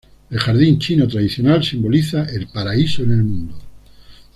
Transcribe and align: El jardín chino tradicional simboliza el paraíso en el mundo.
El 0.31 0.39
jardín 0.39 0.79
chino 0.79 1.07
tradicional 1.07 1.63
simboliza 1.63 2.23
el 2.23 2.47
paraíso 2.47 3.03
en 3.03 3.11
el 3.11 3.23
mundo. 3.23 3.59